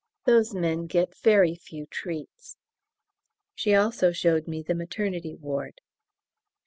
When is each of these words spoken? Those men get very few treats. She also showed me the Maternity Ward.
Those 0.25 0.51
men 0.55 0.87
get 0.87 1.15
very 1.15 1.53
few 1.53 1.85
treats. 1.85 2.57
She 3.53 3.75
also 3.75 4.11
showed 4.11 4.47
me 4.47 4.63
the 4.63 4.73
Maternity 4.73 5.35
Ward. 5.35 5.79